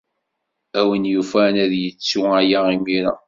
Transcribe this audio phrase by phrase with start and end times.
[0.79, 3.13] A win yufan ad yettu aya imir-a.